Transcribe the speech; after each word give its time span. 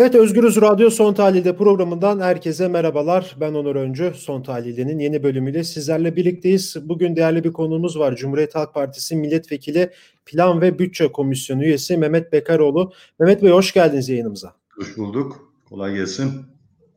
Evet 0.00 0.14
Özgürüz 0.14 0.60
Radyo 0.60 0.90
Son 0.90 1.14
Tahlil'de 1.14 1.56
programından 1.56 2.20
herkese 2.20 2.68
merhabalar. 2.68 3.36
Ben 3.40 3.54
Onur 3.54 3.76
Öncü. 3.76 4.12
Son 4.16 4.42
Tahlil'de'nin 4.42 4.98
yeni 4.98 5.22
bölümüyle 5.22 5.64
sizlerle 5.64 6.16
birlikteyiz. 6.16 6.76
Bugün 6.82 7.16
değerli 7.16 7.44
bir 7.44 7.52
konuğumuz 7.52 7.98
var. 7.98 8.16
Cumhuriyet 8.16 8.54
Halk 8.54 8.74
Partisi 8.74 9.16
Milletvekili 9.16 9.90
Plan 10.26 10.60
ve 10.60 10.78
Bütçe 10.78 11.12
Komisyonu 11.12 11.64
üyesi 11.64 11.96
Mehmet 11.96 12.32
Bekaroğlu. 12.32 12.92
Mehmet 13.20 13.42
Bey 13.42 13.50
hoş 13.50 13.72
geldiniz 13.72 14.08
yayınımıza. 14.08 14.52
Hoş 14.76 14.96
bulduk. 14.96 15.52
Kolay 15.68 15.94
gelsin. 15.94 16.32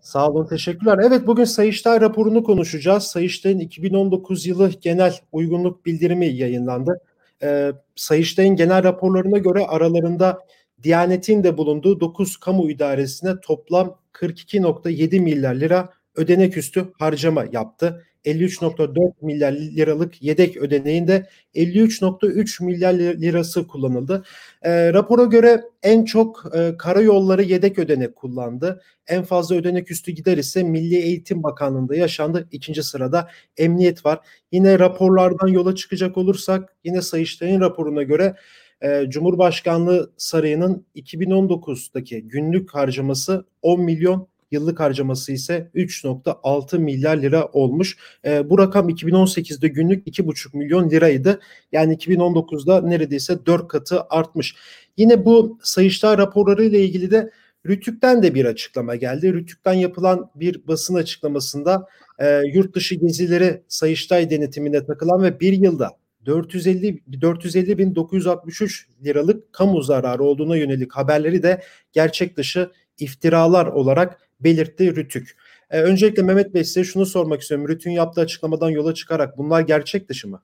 Sağ 0.01 0.29
olun, 0.29 0.47
teşekkürler. 0.47 0.99
Evet, 1.03 1.27
bugün 1.27 1.43
Sayıştay 1.43 2.01
raporunu 2.01 2.43
konuşacağız. 2.43 3.03
Sayıştay'ın 3.03 3.59
2019 3.59 4.45
yılı 4.45 4.69
genel 4.81 5.15
uygunluk 5.31 5.85
bildirimi 5.85 6.27
yayınlandı. 6.27 7.01
Ee, 7.43 7.71
Sayıştay'ın 7.95 8.55
genel 8.55 8.83
raporlarına 8.83 9.37
göre 9.37 9.65
aralarında 9.67 10.39
Diyanet'in 10.83 11.43
de 11.43 11.57
bulunduğu 11.57 11.99
9 11.99 12.37
kamu 12.37 12.69
idaresine 12.69 13.39
toplam 13.41 13.97
42.7 14.13 15.19
milyar 15.19 15.55
lira 15.55 15.89
ödenek 16.15 16.57
üstü 16.57 16.93
harcama 16.99 17.45
yaptı. 17.51 18.05
53.4 18.25 19.13
milyar 19.21 19.51
liralık 19.51 20.21
yedek 20.21 20.57
ödeneğinde 20.57 21.27
53.3 21.55 22.65
milyar 22.65 22.93
lirası 22.93 23.67
kullanıldı. 23.67 24.23
E, 24.61 24.93
rapora 24.93 25.23
göre 25.23 25.61
en 25.83 26.05
çok 26.05 26.43
e, 26.55 26.77
karayolları 26.77 27.43
yedek 27.43 27.79
ödenek 27.79 28.15
kullandı. 28.15 28.81
En 29.07 29.23
fazla 29.23 29.55
ödenek 29.55 29.91
üstü 29.91 30.11
gider 30.11 30.37
ise 30.37 30.63
Milli 30.63 30.95
Eğitim 30.95 31.43
Bakanlığı'nda 31.43 31.95
yaşandı. 31.95 32.47
İkinci 32.51 32.83
sırada 32.83 33.27
emniyet 33.57 34.05
var. 34.05 34.19
Yine 34.51 34.79
raporlardan 34.79 35.47
yola 35.47 35.75
çıkacak 35.75 36.17
olursak 36.17 36.75
yine 36.83 37.01
Sayıştay'ın 37.01 37.61
raporuna 37.61 38.03
göre 38.03 38.35
e, 38.81 39.05
Cumhurbaşkanlığı 39.09 40.11
Sarayı'nın 40.17 40.85
2019'daki 40.95 42.21
günlük 42.21 42.75
harcaması 42.75 43.45
10 43.61 43.81
milyon 43.81 44.27
yıllık 44.51 44.79
harcaması 44.79 45.31
ise 45.31 45.69
3.6 45.75 46.79
milyar 46.79 47.17
lira 47.17 47.45
olmuş. 47.45 47.97
E, 48.25 48.49
bu 48.49 48.57
rakam 48.59 48.89
2018'de 48.89 49.67
günlük 49.67 50.07
2.5 50.07 50.57
milyon 50.57 50.89
liraydı. 50.89 51.39
Yani 51.71 51.95
2019'da 51.95 52.81
neredeyse 52.81 53.45
4 53.45 53.67
katı 53.67 54.01
artmış. 54.09 54.55
Yine 54.97 55.25
bu 55.25 55.59
Sayıştay 55.63 56.17
raporları 56.17 56.63
ile 56.63 56.83
ilgili 56.83 57.11
de 57.11 57.31
Rütük'ten 57.65 58.23
de 58.23 58.35
bir 58.35 58.45
açıklama 58.45 58.95
geldi. 58.95 59.33
Rütük'ten 59.33 59.73
yapılan 59.73 60.29
bir 60.35 60.67
basın 60.67 60.95
açıklamasında 60.95 61.87
e, 62.19 62.41
yurt 62.53 62.75
dışı 62.75 62.95
gezileri 62.95 63.61
Sayıştay 63.67 64.29
denetimine 64.29 64.85
takılan 64.85 65.23
ve 65.23 65.39
bir 65.39 65.53
yılda 65.53 66.00
450 66.25 67.03
450 67.21 67.77
bin 67.77 67.95
963 67.95 68.87
liralık 69.05 69.53
kamu 69.53 69.81
zararı 69.81 70.23
olduğuna 70.23 70.57
yönelik 70.57 70.93
haberleri 70.93 71.43
de 71.43 71.63
gerçek 71.91 72.37
dışı 72.37 72.71
iftiralar 72.99 73.65
olarak 73.65 74.19
belirtti 74.39 74.95
Rütük. 74.95 75.37
Ee, 75.69 75.81
öncelikle 75.81 76.23
Mehmet 76.23 76.53
Bey 76.53 76.63
size 76.63 76.83
şunu 76.83 77.05
sormak 77.05 77.41
istiyorum. 77.41 77.67
Rütük'ün 77.67 77.91
yaptığı 77.91 78.21
açıklamadan 78.21 78.69
yola 78.69 78.93
çıkarak 78.93 79.37
bunlar 79.37 79.61
gerçek 79.61 80.09
dışı 80.09 80.27
mı? 80.27 80.41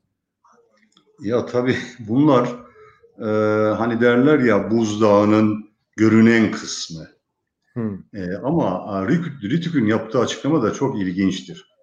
Ya 1.22 1.46
tabii 1.46 1.78
bunlar 2.00 2.50
e, 3.20 3.28
hani 3.76 4.02
derler 4.02 4.40
ya 4.40 4.72
buzdağının 4.72 5.70
görünen 5.96 6.52
kısmı. 6.52 7.08
Hmm. 7.74 7.94
E, 8.14 8.36
ama 8.44 9.06
Rütük'ün 9.44 9.86
yaptığı 9.86 10.20
açıklama 10.20 10.64
da 10.64 10.74
çok 10.74 11.02
ilginçtir. 11.02 11.77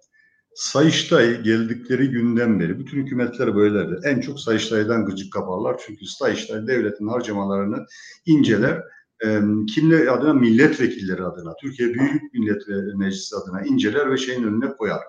Sayıştay 0.55 1.41
geldikleri 1.41 2.09
günden 2.09 2.59
beri 2.59 2.79
bütün 2.79 3.05
hükümetler 3.05 3.55
böyledir. 3.55 3.99
En 4.03 4.21
çok 4.21 4.39
Sayıştay'dan 4.39 5.05
gıcık 5.05 5.33
kaparlar. 5.33 5.81
Çünkü 5.85 6.05
Sayıştay 6.05 6.67
devletin 6.67 7.07
harcamalarını 7.07 7.85
inceler. 8.25 8.81
E, 9.25 9.39
kimler 9.75 10.07
adına 10.07 10.33
milletvekilleri 10.33 11.23
adına, 11.23 11.53
Türkiye 11.61 11.93
Büyük 11.93 12.33
Millet 12.33 12.61
Meclisi 12.95 13.35
adına 13.35 13.61
inceler 13.61 14.11
ve 14.11 14.17
şeyin 14.17 14.43
önüne 14.43 14.69
koyar. 14.69 15.01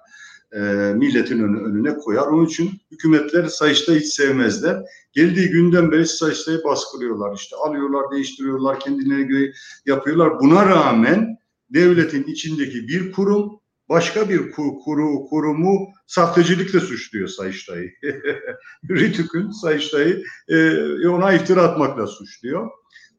E, 0.53 0.61
milletin 0.97 1.41
önüne, 1.41 1.61
önüne 1.61 1.97
koyar. 1.97 2.27
Onun 2.27 2.47
için 2.47 2.71
hükümetler 2.91 3.45
Sayıştay'ı 3.45 4.01
hiç 4.01 4.15
sevmezler. 4.15 4.83
Geldiği 5.13 5.49
günden 5.49 5.93
beri 5.93 6.07
Sayıştay'ı 6.07 6.65
baskılıyorlar. 6.65 7.37
İşte 7.37 7.57
alıyorlar, 7.57 8.11
değiştiriyorlar, 8.13 8.81
kendilerine 8.81 9.23
göre 9.23 9.53
yapıyorlar. 9.87 10.41
Buna 10.41 10.67
rağmen 10.67 11.37
devletin 11.71 12.23
içindeki 12.23 12.89
bir 12.89 13.13
kurum 13.13 13.61
başka 13.89 14.29
bir 14.29 14.51
kuru, 14.51 15.25
kurumu 15.31 15.89
sahtecilikle 16.07 16.81
suçluyor 16.81 17.29
Sayıştay'ı. 17.29 17.91
Ritük'ün 18.91 19.51
Sayıştay'ı 19.51 20.23
e, 20.49 21.09
ona 21.09 21.33
iftira 21.33 21.63
atmakla 21.63 22.07
suçluyor. 22.07 22.71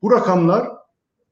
Bu 0.02 0.12
rakamlar 0.12 0.68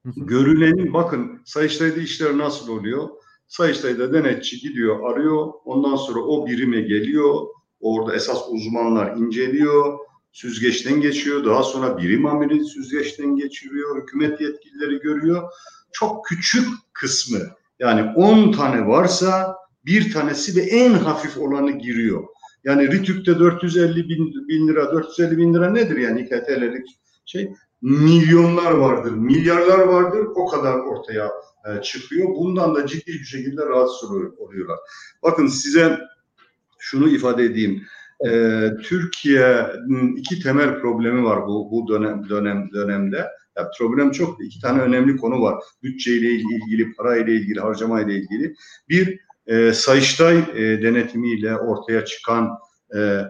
görülenin 0.06 0.94
bakın 0.94 1.42
Sayıştay'da 1.46 2.00
işler 2.00 2.38
nasıl 2.38 2.70
oluyor? 2.70 3.10
Sayıştay'da 3.48 4.14
denetçi 4.14 4.60
gidiyor 4.60 5.12
arıyor. 5.12 5.54
Ondan 5.66 5.96
sonra 5.96 6.20
o 6.20 6.48
birime 6.48 6.82
geliyor. 6.82 7.48
Orada 7.80 8.16
esas 8.16 8.42
uzmanlar 8.50 9.18
inceliyor. 9.18 10.00
Süzgeçten 10.32 11.02
geçiyor. 11.02 11.46
Daha 11.46 11.64
sonra 11.64 11.98
birim 11.98 12.26
amiri 12.26 12.66
süzgeçten 12.66 13.36
geçiriyor. 13.36 14.02
Hükümet 14.02 14.42
yetkilileri 14.42 15.00
görüyor. 15.00 15.50
Çok 15.92 16.26
küçük 16.26 16.68
kısmı 16.94 17.40
yani 17.80 18.14
10 18.16 18.52
tane 18.52 18.88
varsa 18.88 19.56
bir 19.86 20.14
tanesi 20.14 20.56
de 20.56 20.62
en 20.62 20.94
hafif 20.94 21.38
olanı 21.38 21.72
giriyor. 21.72 22.24
Yani 22.64 22.92
Ritük'te 22.92 23.40
450 23.40 24.10
bin, 24.10 24.48
bin 24.48 24.68
lira, 24.68 24.92
450 24.94 25.38
bin 25.38 25.54
lira 25.54 25.70
nedir 25.70 25.98
yani 25.98 26.22
2 26.22 26.30
TL'lik 26.30 26.88
şey? 27.26 27.54
Milyonlar 27.82 28.72
vardır, 28.72 29.12
milyarlar 29.12 29.80
vardır 29.80 30.28
o 30.36 30.48
kadar 30.48 30.80
ortaya 30.80 31.32
e, 31.66 31.82
çıkıyor. 31.82 32.28
Bundan 32.36 32.76
da 32.76 32.88
ciddi 32.88 33.08
bir 33.08 33.24
şekilde 33.24 33.66
rahatsız 33.66 34.12
oluyorlar. 34.12 34.78
Bakın 35.24 35.48
size 35.48 36.00
şunu 36.80 37.10
ifade 37.10 37.44
edeyim. 37.44 37.84
Ee, 38.28 38.70
Türkiye'nin 38.84 40.16
iki 40.16 40.40
temel 40.40 40.80
problemi 40.82 41.24
var 41.24 41.48
bu 41.48 41.72
bu 41.72 41.88
dönem 41.88 42.30
dönem 42.30 42.70
dönemde. 42.74 43.28
Ya 43.58 43.72
problem 43.78 44.12
çok. 44.12 44.46
İki 44.46 44.62
tane 44.62 44.82
önemli 44.82 45.18
konu 45.18 45.42
var. 45.42 45.64
Bütçeyle 45.84 46.30
ilgili, 46.30 46.94
parayla 46.94 47.34
ilgili, 47.34 47.60
harcamayla 47.60 48.14
ilgili. 48.14 48.56
Bir, 48.90 49.20
e, 49.48 49.74
Sayıştay 49.74 50.38
e, 50.38 50.82
denetimiyle 50.82 51.58
ortaya 51.58 52.06
çıkan 52.06 52.50
e, 52.96 53.22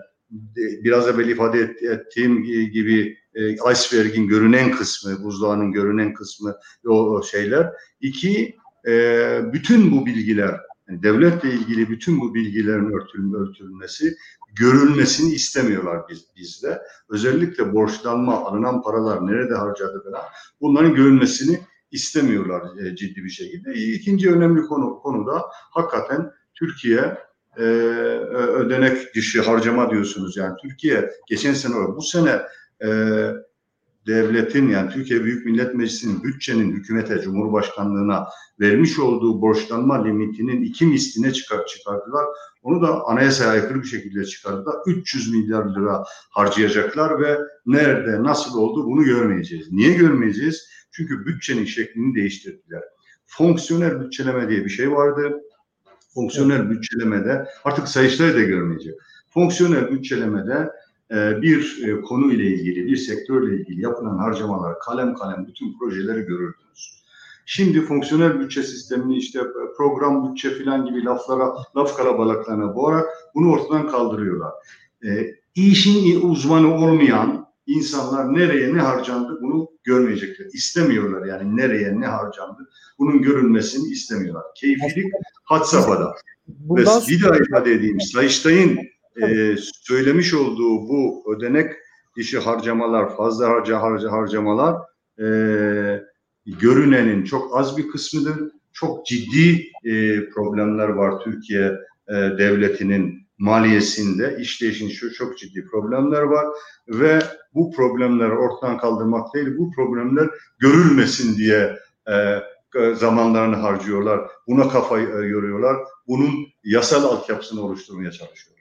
biraz 0.55 1.07
evvel 1.07 1.29
ifade 1.29 1.59
et, 1.59 1.83
ettiğim 1.83 2.43
gibi 2.71 3.17
e, 3.35 3.49
iceberg'in 3.53 4.27
görünen 4.27 4.71
kısmı, 4.71 5.23
buzdağının 5.23 5.71
görünen 5.71 6.13
kısmı 6.13 6.55
o, 6.87 7.09
o 7.09 7.23
şeyler. 7.23 7.69
İki, 8.01 8.55
e, 8.87 9.39
bütün 9.53 9.91
bu 9.91 10.05
bilgiler, 10.05 10.55
yani 10.89 11.03
devletle 11.03 11.51
ilgili 11.51 11.89
bütün 11.89 12.21
bu 12.21 12.33
bilgilerin 12.33 12.91
örtülmesi 13.33 14.15
görülmesini 14.55 15.33
istemiyorlar 15.33 16.01
biz, 16.09 16.25
bizde. 16.35 16.81
Özellikle 17.09 17.73
borçlanma, 17.73 18.45
alınan 18.45 18.81
paralar 18.81 19.27
nerede 19.27 19.53
harcadı 19.53 20.03
falan 20.03 20.21
bunların 20.61 20.93
görülmesini 20.95 21.59
istemiyorlar 21.91 22.61
e, 22.85 22.95
ciddi 22.95 23.23
bir 23.23 23.29
şekilde. 23.29 23.73
İkinci 23.73 24.31
önemli 24.31 24.61
konu 24.61 24.99
konuda 24.99 25.45
hakikaten 25.51 26.31
Türkiye 26.53 27.17
e, 27.57 27.61
ödenek 27.61 29.15
dışı 29.15 29.41
harcama 29.41 29.89
diyorsunuz. 29.89 30.37
Yani 30.37 30.53
Türkiye 30.61 31.11
geçen 31.27 31.53
sene 31.53 31.73
bu 31.73 32.01
sene 32.01 32.41
e, 32.83 32.89
devletin 34.07 34.69
yani 34.69 34.91
Türkiye 34.91 35.23
Büyük 35.23 35.45
Millet 35.45 35.75
Meclisi'nin 35.75 36.23
bütçenin 36.23 36.71
hükümete, 36.71 37.21
Cumhurbaşkanlığına 37.21 38.27
vermiş 38.59 38.99
olduğu 38.99 39.41
borçlanma 39.41 40.03
limitinin 40.03 40.61
iki 40.61 40.85
misline 40.85 41.33
çıkar, 41.33 41.65
çıkardılar. 41.65 42.25
Onu 42.63 42.81
da 42.81 43.05
anayasaya 43.05 43.49
aykırı 43.49 43.81
bir 43.81 43.87
şekilde 43.87 44.25
çıkardılar. 44.25 44.75
300 44.87 45.31
milyar 45.31 45.65
lira 45.65 46.03
harcayacaklar 46.29 47.21
ve 47.21 47.39
nerede, 47.65 48.23
nasıl 48.23 48.57
oldu 48.57 48.85
bunu 48.85 49.03
görmeyeceğiz. 49.03 49.71
Niye 49.71 49.93
görmeyeceğiz? 49.93 50.67
Çünkü 50.91 51.25
bütçenin 51.25 51.65
şeklini 51.65 52.15
değiştirdiler. 52.15 52.83
Fonksiyonel 53.25 54.01
bütçeleme 54.01 54.49
diye 54.49 54.65
bir 54.65 54.69
şey 54.69 54.91
vardı. 54.91 55.41
Fonksiyonel 56.13 56.69
bütçelemede 56.69 57.47
artık 57.63 57.87
sayıştayı 57.87 58.33
da 58.33 58.41
görmeyecek. 58.41 58.93
Fonksiyonel 59.29 59.91
bütçelemede 59.91 60.69
bir 61.11 61.87
e, 61.87 62.01
konu 62.01 62.33
ile 62.33 62.47
ilgili, 62.47 62.85
bir 62.85 62.97
sektörle 62.97 63.55
ilgili 63.55 63.81
yapılan 63.81 64.17
harcamalar, 64.17 64.79
kalem 64.79 65.15
kalem 65.15 65.47
bütün 65.47 65.77
projeleri 65.79 66.21
görürdünüz. 66.21 67.05
Şimdi 67.45 67.81
fonksiyonel 67.81 68.39
bütçe 68.39 68.63
sistemini 68.63 69.17
işte 69.17 69.39
program 69.77 70.31
bütçe 70.31 70.49
filan 70.49 70.85
gibi 70.85 71.03
laflara, 71.03 71.55
laf 71.75 71.97
kalabalıklarına 71.97 72.75
boğarak 72.75 73.05
bunu 73.35 73.51
ortadan 73.51 73.87
kaldırıyorlar. 73.87 74.51
E, 75.05 75.35
işin 75.55 76.21
uzmanı 76.21 76.75
olmayan 76.75 77.47
insanlar 77.67 78.33
nereye 78.33 78.73
ne 78.73 78.79
harcandı 78.79 79.39
bunu 79.41 79.69
görmeyecekler. 79.83 80.45
İstemiyorlar 80.45 81.25
yani 81.25 81.57
nereye 81.57 81.99
ne 81.99 82.07
harcandı 82.07 82.69
bunun 82.99 83.21
görülmesini 83.21 83.89
istemiyorlar. 83.89 84.43
Keyfilik 84.55 85.11
had 85.43 85.63
safhada. 85.63 86.15
Ve 86.47 86.85
bir 87.07 87.23
daha 87.23 87.37
ifade 87.37 87.71
edeyim. 87.71 88.01
Sayıştay'ın 88.01 88.79
e, 89.21 89.55
söylemiş 89.81 90.33
olduğu 90.33 90.89
bu 90.89 91.23
ödenek 91.35 91.71
dışı 92.17 92.39
harcamalar, 92.39 93.17
fazla 93.17 93.49
harca 93.49 93.81
harca 93.81 94.11
harcamalar 94.11 94.75
e, 95.19 95.27
görünenin 96.45 97.23
çok 97.23 97.57
az 97.57 97.77
bir 97.77 97.87
kısmıdır. 97.87 98.51
Çok 98.73 99.05
ciddi 99.05 99.71
e, 99.83 100.25
problemler 100.29 100.87
var 100.87 101.19
Türkiye 101.23 101.65
e, 102.09 102.13
devletinin 102.13 103.25
maliyesinde, 103.37 104.37
işleyişin 104.39 104.89
şu 104.89 105.13
çok 105.13 105.37
ciddi 105.37 105.65
problemler 105.65 106.21
var 106.21 106.45
ve 106.87 107.19
bu 107.53 107.71
problemleri 107.71 108.31
ortadan 108.31 108.77
kaldırmak 108.77 109.33
değil, 109.33 109.57
bu 109.57 109.71
problemler 109.71 110.29
görülmesin 110.59 111.37
diye 111.37 111.79
e, 112.09 112.41
zamanlarını 112.95 113.55
harcıyorlar. 113.55 114.31
Buna 114.47 114.69
kafayı 114.69 115.07
e, 115.07 115.27
yoruyorlar. 115.27 115.77
Bunun 116.07 116.47
yasal 116.63 117.03
altyapısını 117.03 117.61
oluşturmaya 117.61 118.11
çalışıyorlar. 118.11 118.54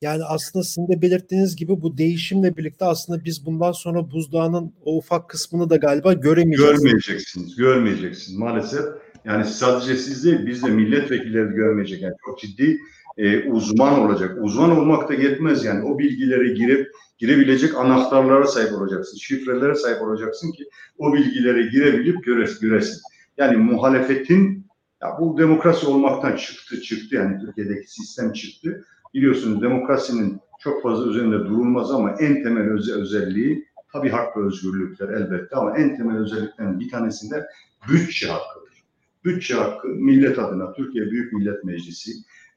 Yani 0.00 0.24
aslında 0.24 0.64
sizin 0.64 0.88
de 0.88 1.02
belirttiğiniz 1.02 1.56
gibi 1.56 1.82
bu 1.82 1.98
değişimle 1.98 2.56
birlikte 2.56 2.84
aslında 2.84 3.24
biz 3.24 3.46
bundan 3.46 3.72
sonra 3.72 4.10
buzdağının 4.10 4.72
o 4.84 4.96
ufak 4.96 5.28
kısmını 5.28 5.70
da 5.70 5.76
galiba 5.76 6.12
göremeyeceğiz. 6.12 6.72
Görmeyeceksiniz, 6.72 7.56
görmeyeceksiniz 7.56 8.38
maalesef. 8.38 8.84
Yani 9.24 9.44
sadece 9.44 9.96
siz 9.96 10.24
değil, 10.24 10.46
biz 10.46 10.62
de 10.62 10.70
milletvekilleri 10.70 11.54
görmeyecek. 11.54 12.02
Yani 12.02 12.14
çok 12.26 12.40
ciddi 12.40 12.80
e, 13.18 13.50
uzman 13.50 13.98
olacak. 13.98 14.38
Uzman 14.40 14.78
olmak 14.78 15.08
da 15.08 15.14
yetmez 15.14 15.64
yani. 15.64 15.84
O 15.84 15.98
bilgileri 15.98 16.54
girip 16.54 16.90
girebilecek 17.18 17.76
anahtarlara 17.76 18.46
sahip 18.46 18.72
olacaksın. 18.72 19.18
Şifrelere 19.18 19.74
sahip 19.74 20.02
olacaksın 20.02 20.52
ki 20.52 20.68
o 20.98 21.12
bilgileri 21.12 21.70
girebilip 21.70 22.24
göresin. 22.24 22.68
göresin. 22.68 23.00
Yani 23.38 23.56
muhalefetin 23.56 24.66
ya 25.02 25.08
bu 25.20 25.38
demokrasi 25.38 25.86
olmaktan 25.86 26.36
çıktı 26.36 26.80
çıktı 26.80 27.16
yani 27.16 27.40
Türkiye'deki 27.40 27.92
sistem 27.92 28.32
çıktı. 28.32 28.84
Biliyorsunuz 29.14 29.62
demokrasinin 29.62 30.40
çok 30.60 30.82
fazla 30.82 31.10
üzerinde 31.10 31.38
durulmaz 31.38 31.90
ama 31.90 32.10
en 32.10 32.42
temel 32.42 32.70
öze 32.70 32.92
özelliği 32.92 33.68
tabii 33.92 34.08
hak 34.08 34.36
ve 34.36 34.40
özgürlükler 34.40 35.08
elbette 35.08 35.56
ama 35.56 35.76
en 35.76 35.96
temel 35.96 36.16
özelliklerin 36.16 36.80
bir 36.80 36.88
tanesinde 36.88 37.46
bütçe 37.88 38.28
hakkıdır. 38.28 38.84
Bütçe 39.24 39.54
hakkı 39.54 39.88
millet 39.88 40.38
adına 40.38 40.72
Türkiye 40.72 41.10
Büyük 41.10 41.32
Millet 41.32 41.64
Meclisi 41.64 42.12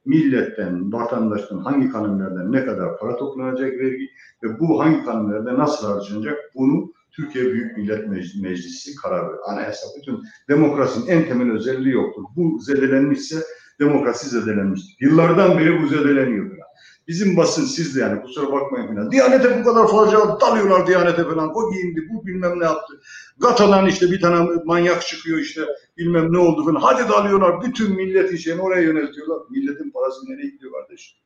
milletten, 0.05 0.93
vatandaştan 0.93 1.57
hangi 1.57 1.89
kanunlardan 1.89 2.51
ne 2.51 2.65
kadar 2.65 2.99
para 2.99 3.15
toplanacak 3.17 3.79
vergi 3.79 4.09
ve 4.43 4.59
bu 4.59 4.79
hangi 4.79 5.05
kanunlarda 5.05 5.59
nasıl 5.59 5.87
harcanacak 5.87 6.37
bunu 6.55 6.93
Türkiye 7.11 7.45
Büyük 7.45 7.77
Millet 7.77 8.07
Meclisi 8.41 8.95
karar 8.95 9.29
verir. 9.29 9.39
Anayasa 9.47 9.87
bütün 9.97 10.23
demokrasinin 10.49 11.07
en 11.07 11.27
temel 11.27 11.51
özelliği 11.51 11.93
yoktur. 11.93 12.23
Bu 12.35 12.59
zedelenmişse 12.59 13.37
demokrasi 13.79 14.29
zedelenmiştir. 14.29 14.95
Yıllardan 14.99 15.59
beri 15.59 15.83
bu 15.83 15.87
zedeleniyor. 15.87 16.49
Falan. 16.49 16.63
Bizim 17.07 17.37
basın 17.37 17.65
siz 17.65 17.95
de 17.95 17.99
yani 17.99 18.21
kusura 18.21 18.51
bakmayın 18.51 18.87
falan. 18.87 19.11
Diyanete 19.11 19.59
bu 19.59 19.63
kadar 19.63 19.87
fazla 19.87 20.39
dalıyorlar 20.41 20.87
Diyanete 20.87 21.23
falan. 21.23 21.55
O 21.55 21.71
giyindi, 21.71 22.07
bu 22.09 22.25
bilmem 22.25 22.59
ne 22.59 22.63
yaptı. 22.63 23.01
Gatadan 23.39 23.87
işte 23.87 24.11
bir 24.11 24.21
tane 24.21 24.49
manyak 24.65 25.01
çıkıyor 25.01 25.39
işte 25.39 25.61
bilmem 25.97 26.33
ne 26.33 26.37
oldu 26.37 26.65
falan. 26.65 26.81
Hadi 26.81 27.09
dalıyorlar. 27.09 27.61
Bütün 27.61 27.95
milletin 27.95 28.37
şeyini 28.37 28.61
oraya 28.61 28.81
yöneltiyorlar. 28.81 29.37
Milletin 29.49 29.91
parası 29.91 30.25
nereye 30.25 30.49
gidiyor 30.49 30.71
kardeşim? 30.71 31.17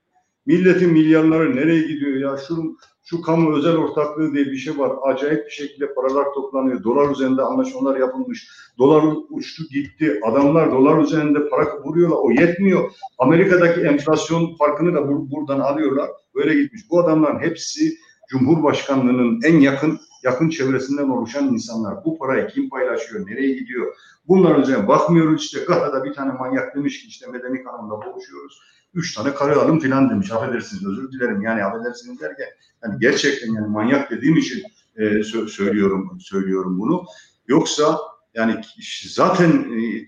Milletin 0.46 0.92
milyarları 0.92 1.56
nereye 1.56 1.82
gidiyor 1.82 2.18
ya? 2.18 2.38
Şu 2.48 2.78
şu 3.10 3.22
kamu 3.22 3.58
özel 3.58 3.76
ortaklığı 3.76 4.34
diye 4.34 4.46
bir 4.46 4.58
şey 4.58 4.78
var. 4.78 4.92
Acayip 5.04 5.46
bir 5.46 5.52
şekilde 5.52 5.94
paralar 5.94 6.34
toplanıyor. 6.34 6.84
Dolar 6.84 7.12
üzerinde 7.12 7.42
anlaşmalar 7.42 7.98
yapılmış. 8.00 8.48
Dolar 8.78 9.04
uçtu 9.30 9.64
gitti. 9.72 10.20
Adamlar 10.26 10.72
dolar 10.72 11.04
üzerinde 11.04 11.50
para 11.50 11.84
vuruyorlar. 11.84 12.18
O 12.18 12.32
yetmiyor. 12.32 12.92
Amerika'daki 13.18 13.82
enflasyon 13.82 14.56
farkını 14.56 14.94
da 14.94 15.08
bur 15.08 15.32
buradan 15.32 15.60
alıyorlar. 15.60 16.10
Böyle 16.36 16.62
gitmiş. 16.62 16.82
Bu 16.92 17.00
adamların 17.00 17.40
hepsi 17.40 17.98
Cumhurbaşkanlığının 18.28 19.40
en 19.44 19.60
yakın 19.60 20.00
yakın 20.24 20.50
çevresinden 20.50 21.10
oluşan 21.10 21.48
insanlar. 21.48 22.06
Bu 22.06 22.18
parayı 22.18 22.48
kim 22.48 22.70
paylaşıyor, 22.70 23.28
nereye 23.28 23.54
gidiyor? 23.54 23.96
Bunların 24.28 24.62
üzerine 24.62 24.88
bakmıyoruz 24.88 25.44
işte. 25.44 25.60
Gadda'da 25.68 26.04
bir 26.04 26.14
tane 26.14 26.32
manyak 26.32 26.76
demiş 26.76 27.02
ki 27.02 27.08
işte 27.08 27.28
medeni 27.28 27.64
kanunla 27.64 28.06
buluşuyoruz 28.06 28.62
üç 28.94 29.16
tane 29.16 29.34
karı 29.34 29.62
alın 29.62 29.80
filan 29.80 30.10
demiş. 30.10 30.32
Affedersiniz 30.32 30.86
özür 30.86 31.12
dilerim. 31.12 31.42
Yani 31.42 31.64
affedersiniz 31.64 32.20
derken 32.22 32.48
yani 32.84 33.00
gerçekten 33.00 33.54
yani 33.54 33.68
manyak 33.68 34.12
dediğim 34.12 34.38
için 34.38 34.64
e, 34.96 35.04
sö- 35.04 35.48
söylüyorum 35.48 36.18
söylüyorum 36.22 36.80
bunu. 36.80 37.06
Yoksa 37.48 38.00
yani 38.34 38.62
zaten 39.08 39.50
e, 39.50 40.08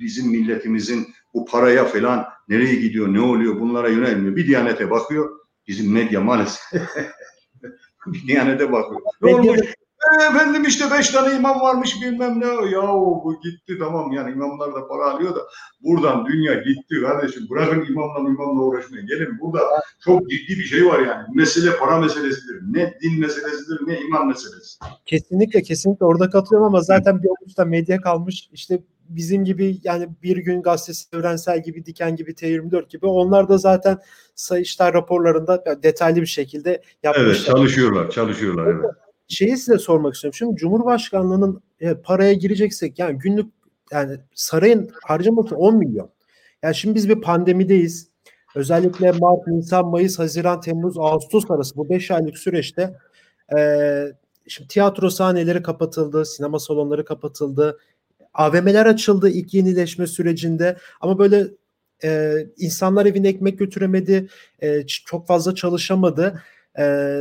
bizim 0.00 0.30
milletimizin 0.30 1.06
bu 1.34 1.44
paraya 1.44 1.84
falan 1.84 2.24
nereye 2.48 2.74
gidiyor, 2.74 3.14
ne 3.14 3.20
oluyor 3.20 3.60
bunlara 3.60 3.88
yönelmiyor. 3.88 4.36
Bir 4.36 4.46
diyanete 4.46 4.90
bakıyor. 4.90 5.30
Bizim 5.68 5.92
medya 5.92 6.20
maalesef 6.20 6.60
diyanete 8.26 8.72
bakıyor. 8.72 9.00
Ne 9.22 9.34
olmuş? 9.34 9.60
E, 10.02 10.24
efendim 10.24 10.64
işte 10.64 10.84
beş 10.98 11.10
tane 11.10 11.36
imam 11.36 11.60
varmış 11.60 12.02
bilmem 12.02 12.40
ne. 12.40 12.70
Ya 12.70 12.82
bu 12.82 13.40
gitti 13.44 13.78
tamam 13.78 14.12
yani 14.12 14.32
imamlar 14.32 14.74
da 14.74 14.88
para 14.88 15.10
alıyor 15.10 15.36
da 15.36 15.40
buradan 15.80 16.26
dünya 16.26 16.54
gitti 16.54 16.94
kardeşim. 17.02 17.46
Bırakın 17.50 17.86
imamla 17.88 18.30
imamla 18.30 18.62
uğraşmayın. 18.62 19.06
Gelin 19.06 19.40
burada 19.40 19.60
çok 20.04 20.30
ciddi 20.30 20.58
bir 20.58 20.64
şey 20.64 20.86
var 20.86 20.98
yani. 20.98 21.26
Mesele 21.34 21.76
para 21.76 22.00
meselesidir. 22.00 22.62
Ne 22.62 22.94
din 23.02 23.20
meselesidir 23.20 23.86
ne 23.86 24.00
iman 24.00 24.26
meselesi. 24.26 24.78
Kesinlikle 25.06 25.62
kesinlikle 25.62 26.06
orada 26.06 26.30
katılıyorum 26.30 26.66
ama 26.66 26.80
zaten 26.80 27.22
bir 27.22 27.28
avuçta 27.28 27.64
medya 27.64 28.00
kalmış. 28.00 28.48
İşte 28.52 28.82
bizim 29.08 29.44
gibi 29.44 29.78
yani 29.84 30.08
bir 30.22 30.36
gün 30.36 30.62
gazetesi 30.62 31.16
evrensel 31.16 31.62
gibi 31.62 31.86
diken 31.86 32.16
gibi 32.16 32.30
T24 32.30 32.88
gibi 32.88 33.06
onlar 33.06 33.48
da 33.48 33.58
zaten 33.58 33.98
sayıştay 34.34 34.92
raporlarında 34.94 35.82
detaylı 35.82 36.20
bir 36.20 36.26
şekilde 36.26 36.82
yapmışlar. 37.02 37.26
Evet 37.26 37.44
çalışıyorlar 37.44 38.10
çalışıyorlar 38.10 38.66
evet 38.66 38.84
şeyi 39.32 39.56
size 39.56 39.78
sormak 39.78 40.14
istiyorum. 40.14 40.36
Şimdi 40.38 40.56
Cumhurbaşkanlığının 40.56 41.62
e, 41.80 41.94
paraya 41.94 42.32
gireceksek 42.32 42.98
yani 42.98 43.18
günlük 43.18 43.52
yani 43.92 44.16
sarayın 44.34 44.90
harcaması 45.02 45.56
10 45.56 45.76
milyon. 45.76 46.10
Yani 46.62 46.74
şimdi 46.74 46.94
biz 46.94 47.08
bir 47.08 47.20
pandemideyiz. 47.20 48.08
Özellikle 48.54 49.12
Mart, 49.12 49.46
Nisan, 49.46 49.86
Mayıs, 49.86 50.18
Haziran, 50.18 50.60
Temmuz, 50.60 50.98
Ağustos 50.98 51.50
arası 51.50 51.76
bu 51.76 51.88
5 51.88 52.10
aylık 52.10 52.38
süreçte 52.38 52.96
e, 53.58 53.58
şimdi 54.48 54.68
tiyatro 54.68 55.10
sahneleri 55.10 55.62
kapatıldı, 55.62 56.24
sinema 56.24 56.58
salonları 56.58 57.04
kapatıldı, 57.04 57.78
AVM'ler 58.34 58.86
açıldı 58.86 59.30
ilk 59.30 59.54
yenileşme 59.54 60.06
sürecinde 60.06 60.76
ama 61.00 61.18
böyle 61.18 61.46
e, 62.04 62.34
insanlar 62.58 63.06
evine 63.06 63.28
ekmek 63.28 63.58
götüremedi, 63.58 64.28
e, 64.62 64.86
çok 64.86 65.26
fazla 65.26 65.54
çalışamadı 65.54 66.42
e, 66.78 67.18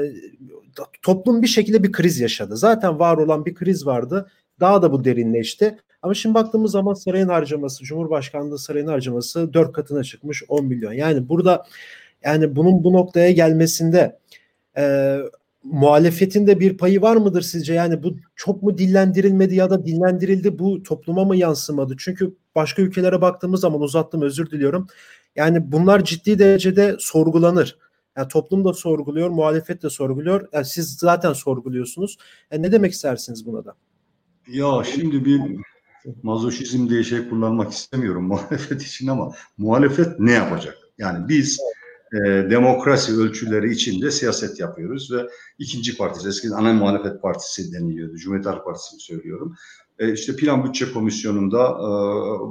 toplum 1.02 1.42
bir 1.42 1.48
şekilde 1.48 1.84
bir 1.84 1.92
kriz 1.92 2.20
yaşadı. 2.20 2.58
Zaten 2.58 3.00
var 3.00 3.18
olan 3.18 3.46
bir 3.46 3.54
kriz 3.56 3.86
vardı. 3.86 4.32
Daha 4.60 4.82
da 4.82 4.92
bu 4.92 5.04
derinleşti. 5.04 5.78
Ama 6.02 6.14
şimdi 6.14 6.36
baktığımız 6.36 6.72
zaman 6.72 6.94
sarayın 6.94 7.28
harcaması, 7.28 7.84
Cumhurbaşkanlığı 7.84 8.60
sarayın 8.60 8.88
harcaması 8.88 9.54
dört 9.54 9.74
katına 9.74 10.04
çıkmış 10.04 10.44
10 10.48 10.66
milyon. 10.66 10.94
Yani 10.94 11.30
burada 11.30 11.66
yani 12.24 12.56
bunun 12.56 12.84
bu 12.84 12.94
noktaya 12.94 13.32
gelmesinde 13.32 14.20
e, 14.78 15.18
muhalefetin 15.64 16.48
de 16.48 16.60
bir 16.60 16.78
payı 16.78 17.02
var 17.02 17.16
mıdır 17.16 17.42
sizce? 17.42 17.74
Yani 17.74 18.04
bu 18.04 18.16
çok 18.36 18.64
mu 18.64 18.78
dillendirilmedi 18.78 19.56
ya 19.56 19.70
da 19.70 19.86
dillendirildi 19.86 20.60
bu 20.60 20.84
topluma 20.84 21.26
mı 21.26 21.36
yansımadı? 21.36 21.96
Çünkü 22.00 22.36
başka 22.56 22.82
ülkelere 22.82 23.22
baktığımız 23.22 23.62
zaman 23.62 23.82
uzattım 23.82 24.22
özür 24.22 24.52
diliyorum. 24.52 24.88
Yani 25.36 25.72
bunlar 25.72 26.04
ciddi 26.04 26.40
derecede 26.40 26.96
sorgulanır. 27.00 27.78
Yani 28.18 28.28
toplum 28.28 28.66
da 28.66 28.74
sorguluyor, 28.74 29.30
muhalefet 29.30 29.84
de 29.84 29.90
sorguluyor. 29.90 30.48
Yani 30.54 30.66
siz 30.66 30.94
zaten 30.94 31.34
sorguluyorsunuz. 31.34 32.18
Yani 32.52 32.64
ne 32.64 32.72
demek 32.72 32.92
istersiniz 32.92 33.46
buna 33.46 33.66
da? 33.66 33.76
Ya 34.48 34.84
şimdi 34.96 35.26
bir 35.26 35.42
mazoşizm 36.24 36.90
diye 36.90 37.04
şey 37.04 37.30
kullanmak 37.30 37.72
istemiyorum 37.72 38.24
muhalefet 38.28 38.82
için 38.82 39.08
ama 39.08 39.32
muhalefet 39.58 40.20
ne 40.20 40.32
yapacak? 40.32 40.78
Yani 40.98 41.28
biz 41.30 41.60
e, 42.14 42.50
demokrasi 42.50 43.18
ölçüleri 43.18 43.72
içinde 43.72 44.12
siyaset 44.12 44.60
yapıyoruz 44.60 45.12
ve 45.12 45.28
ikinci 45.60 45.98
parti, 45.98 46.28
eski 46.28 46.50
ana 46.50 46.74
muhalefet 46.74 47.22
partisi 47.22 47.74
deniliyordu. 47.74 48.16
Cumhuriyet 48.16 48.46
Halk 48.46 48.66
Partisi'ni 48.66 49.00
söylüyorum. 49.00 49.56
E, 50.00 50.14
işte 50.14 50.36
plan 50.36 50.66
bütçe 50.66 50.92
komisyonunda 50.92 51.70
e, 51.70 51.90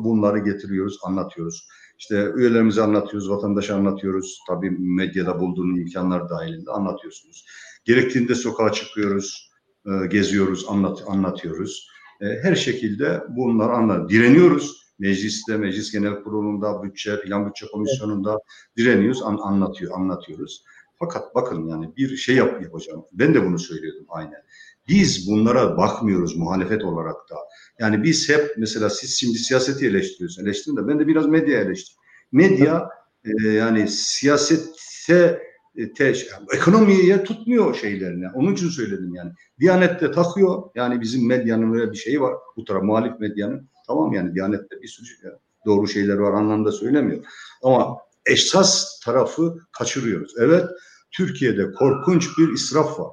bunları 0.04 0.38
getiriyoruz, 0.38 0.98
anlatıyoruz. 1.04 1.68
İşte 1.98 2.32
üyelerimize 2.34 2.82
anlatıyoruz, 2.82 3.30
vatandaşa 3.30 3.76
anlatıyoruz. 3.76 4.38
Tabii 4.48 4.70
medyada 4.70 5.40
bulduğun 5.40 5.76
imkanlar 5.76 6.28
dahilinde 6.28 6.70
anlatıyorsunuz. 6.70 7.46
Gerektiğinde 7.84 8.34
sokağa 8.34 8.72
çıkıyoruz, 8.72 9.50
e, 9.86 10.06
geziyoruz, 10.06 10.66
anlat, 10.68 11.02
anlatıyoruz. 11.06 11.88
E, 12.20 12.26
her 12.42 12.54
şekilde 12.54 13.22
bunlar 13.28 13.70
anlat. 13.70 14.10
Direniyoruz. 14.10 14.89
Mecliste, 15.00 15.56
Meclis 15.56 15.92
Genel 15.92 16.22
Kurulu'nda, 16.22 16.82
bütçe, 16.82 17.20
plan 17.20 17.48
bütçe 17.48 17.66
komisyonunda 17.72 18.38
direniyoruz, 18.76 19.22
an, 19.22 19.38
anlatıyor, 19.42 19.92
anlatıyoruz. 19.94 20.64
Fakat 20.98 21.34
bakın 21.34 21.68
yani 21.68 21.96
bir 21.96 22.16
şey 22.16 22.36
yap, 22.36 22.62
yapacağım. 22.62 23.04
Ben 23.12 23.34
de 23.34 23.44
bunu 23.44 23.58
söylüyordum 23.58 24.06
aynen. 24.08 24.42
Biz 24.88 25.30
bunlara 25.30 25.76
bakmıyoruz 25.76 26.36
muhalefet 26.36 26.84
olarak 26.84 27.16
da. 27.30 27.36
Yani 27.78 28.02
biz 28.02 28.28
hep 28.28 28.54
mesela 28.56 28.90
siz 28.90 29.18
şimdi 29.18 29.38
siyaseti 29.38 29.86
eleştiriyorsunuz. 29.86 30.46
Eleştirin 30.46 30.76
de 30.76 30.88
ben 30.88 30.98
de 30.98 31.06
biraz 31.06 31.26
medya 31.26 31.60
eleştiriyorum. 31.60 32.00
Medya 32.32 32.88
e, 33.24 33.48
yani 33.48 33.88
siyasete 33.88 35.42
e, 35.76 35.92
te, 35.92 36.14
ekonomiye 36.54 37.24
tutmuyor 37.24 37.74
şeylerini. 37.74 38.26
Onun 38.34 38.52
için 38.52 38.68
söyledim 38.68 39.14
yani. 39.14 39.32
Diyanette 39.60 40.10
takıyor. 40.10 40.62
Yani 40.74 41.00
bizim 41.00 41.26
medyanın 41.26 41.74
öyle 41.74 41.92
bir 41.92 41.96
şeyi 41.96 42.20
var. 42.20 42.34
Bu 42.56 42.64
taraf 42.64 42.82
muhalif 42.82 43.20
medyanın. 43.20 43.68
Tamam 43.90 44.12
yani 44.12 44.34
Diyanet'te 44.34 44.82
bir 44.82 44.88
sürü 44.88 45.38
doğru 45.66 45.88
şeyler 45.88 46.16
var 46.16 46.32
anlamda 46.32 46.72
söylemiyor. 46.72 47.24
Ama 47.62 47.96
esas 48.26 49.00
tarafı 49.00 49.58
kaçırıyoruz. 49.72 50.34
Evet 50.38 50.64
Türkiye'de 51.10 51.72
korkunç 51.72 52.38
bir 52.38 52.52
israf 52.52 53.00
var. 53.00 53.12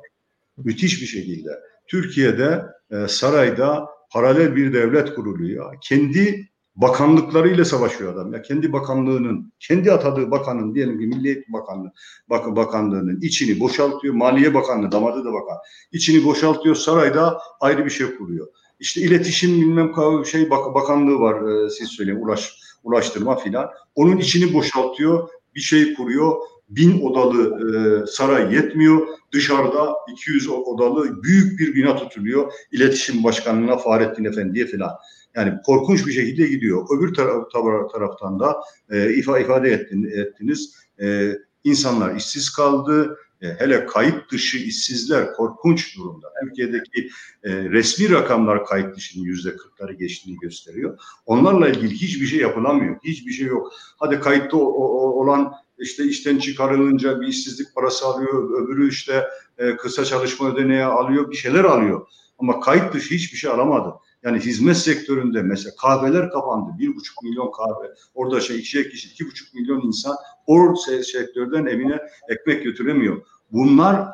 Müthiş 0.57 1.01
bir 1.01 1.07
şekilde. 1.07 1.49
Türkiye'de 1.87 2.65
e, 2.91 3.07
sarayda 3.07 3.85
paralel 4.11 4.55
bir 4.55 4.73
devlet 4.73 5.15
kuruluyor. 5.15 5.77
Kendi 5.81 6.49
bakanlıklarıyla 6.75 7.65
savaşıyor 7.65 8.13
adam. 8.13 8.33
Ya 8.33 8.41
kendi 8.41 8.73
bakanlığının, 8.73 9.53
kendi 9.59 9.91
atadığı 9.91 10.31
bakanın 10.31 10.75
diyelim 10.75 10.99
ki 10.99 11.07
Milli 11.07 11.27
Eğitim 11.27 11.53
Bakanlığı 11.53 11.91
bak 12.29 12.55
bakanlığının 12.55 13.21
içini 13.21 13.59
boşaltıyor. 13.59 14.13
Maliye 14.13 14.53
Bakanlığı, 14.53 14.91
damadı 14.91 15.25
da 15.25 15.33
bakan. 15.33 15.57
İçini 15.91 16.25
boşaltıyor. 16.25 16.75
Sarayda 16.75 17.39
ayrı 17.59 17.85
bir 17.85 17.89
şey 17.89 18.17
kuruyor. 18.17 18.47
İşte 18.79 19.01
iletişim 19.01 19.61
bilmem 19.61 19.91
şey 20.25 20.49
bak 20.49 20.75
bakanlığı 20.75 21.19
var 21.19 21.65
e, 21.65 21.69
siz 21.69 21.89
söyleyin 21.89 22.21
ulaş 22.21 22.53
ulaştırma 22.83 23.35
filan. 23.35 23.69
Onun 23.95 24.17
içini 24.17 24.53
boşaltıyor. 24.53 25.29
Bir 25.55 25.61
şey 25.61 25.93
kuruyor. 25.93 26.35
Bin 26.69 27.01
odalı 27.01 27.43
e, 27.43 28.05
saray 28.07 28.55
yetmiyor. 28.55 29.07
Dışarıda 29.31 29.95
200 30.11 30.49
odalı 30.49 31.23
büyük 31.23 31.59
bir 31.59 31.75
bina 31.75 31.95
tutuluyor. 31.95 32.53
İletişim 32.71 33.23
Başkanlığı'na 33.23 33.77
Fahrettin 33.77 34.25
Efendi'ye 34.25 34.65
filan. 34.65 34.91
Yani 35.35 35.53
korkunç 35.65 36.07
bir 36.07 36.11
şekilde 36.11 36.47
gidiyor. 36.47 36.87
Öbür 36.97 37.13
taraf, 37.13 37.51
taraftan 37.93 38.39
da 38.39 38.57
e, 38.89 39.13
ifade 39.13 39.69
ettiniz. 40.15 40.73
E, 41.01 41.33
insanlar 41.63 42.15
işsiz 42.15 42.49
kaldı. 42.49 43.17
E, 43.41 43.47
hele 43.47 43.85
kayıt 43.85 44.31
dışı 44.31 44.57
işsizler 44.57 45.33
korkunç 45.33 45.97
durumda. 45.97 46.27
Türkiye'deki 46.41 47.09
e, 47.43 47.51
resmi 47.51 48.11
rakamlar 48.11 48.65
kayıt 48.65 48.95
dışının 48.95 49.23
yüzde 49.23 49.55
kırkları 49.55 49.93
geçtiğini 49.93 50.37
gösteriyor. 50.39 50.99
Onlarla 51.25 51.69
ilgili 51.69 51.93
hiçbir 51.93 52.25
şey 52.25 52.39
yapılamıyor. 52.39 52.95
Hiçbir 53.03 53.31
şey 53.31 53.47
yok. 53.47 53.73
Hadi 53.97 54.19
kayıtta 54.19 54.57
o, 54.57 54.65
o, 54.65 55.23
olan 55.23 55.53
işte 55.77 56.03
işten 56.03 56.37
çıkarılınca 56.37 57.21
bir 57.21 57.27
işsizlik 57.27 57.75
parası 57.75 58.05
alıyor. 58.05 58.63
Öbürü 58.63 58.89
işte 58.89 59.27
e, 59.57 59.77
kısa 59.77 60.05
çalışma 60.05 60.53
ödeneği 60.53 60.83
alıyor. 60.83 61.31
Bir 61.31 61.35
şeyler 61.35 61.63
alıyor. 61.63 62.07
Ama 62.39 62.59
kayıt 62.59 62.93
dışı 62.93 63.15
hiçbir 63.15 63.37
şey 63.37 63.51
alamadı. 63.51 63.93
Yani 64.23 64.39
hizmet 64.39 64.77
sektöründe 64.77 65.41
mesela 65.41 65.75
kahveler 65.81 66.29
kapandı. 66.29 66.71
Bir 66.79 66.95
buçuk 66.95 67.23
milyon 67.23 67.51
kahve. 67.51 67.93
Orada 68.13 68.41
şey 68.41 68.59
iki 68.59 68.89
kişi, 68.89 69.09
iki 69.09 69.25
buçuk 69.25 69.53
milyon 69.53 69.81
insan 69.81 70.15
o 70.45 70.75
sektörden 71.03 71.65
evine 71.65 71.99
ekmek 72.29 72.63
götüremiyor. 72.63 73.21
Bunlar 73.51 74.07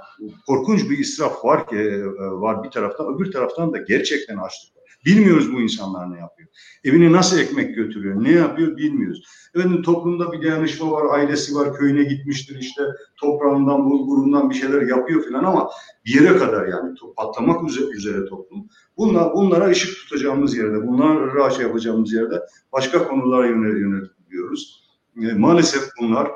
korkunç 0.48 0.90
bir 0.90 0.98
israf 0.98 1.46
var 1.46 1.68
ki 1.68 1.76
e, 1.76 2.06
var 2.20 2.64
bir 2.64 2.70
taraftan. 2.70 3.16
Öbür 3.16 3.32
taraftan 3.32 3.74
da 3.74 3.78
gerçekten 3.78 4.38
açlık 4.38 4.78
var. 4.78 4.83
Bilmiyoruz 5.06 5.54
bu 5.54 5.62
insanlar 5.62 6.12
ne 6.12 6.20
yapıyor. 6.20 6.50
Evine 6.84 7.12
nasıl 7.12 7.40
ekmek 7.40 7.76
götürüyor, 7.76 8.24
ne 8.24 8.32
yapıyor 8.32 8.78
bilmiyoruz. 8.78 9.24
Efendim 9.56 9.82
toplumda 9.82 10.32
bir 10.32 10.42
dayanışma 10.42 10.92
var, 10.92 11.18
ailesi 11.18 11.56
var, 11.56 11.74
köyüne 11.74 12.04
gitmiştir 12.04 12.60
işte 12.60 12.84
toprağından, 13.18 13.86
bulgurundan 13.86 14.50
bir 14.50 14.56
şeyler 14.56 14.82
yapıyor 14.82 15.30
falan 15.30 15.44
ama 15.44 15.70
bir 16.06 16.14
yere 16.22 16.38
kadar 16.38 16.68
yani 16.68 16.96
patlamak 17.18 17.70
üzere 17.94 18.26
toplum. 18.26 18.68
Bunlar, 18.98 19.34
bunlara 19.34 19.70
ışık 19.70 19.96
tutacağımız 19.96 20.58
yerde, 20.58 20.88
bunlara 20.88 21.50
şey 21.50 21.66
yapacağımız 21.66 22.14
yerde 22.14 22.42
başka 22.72 23.08
konulara 23.08 23.48
yöneliyoruz. 23.48 24.84
E, 25.22 25.34
maalesef 25.34 25.84
bunlar 26.02 26.32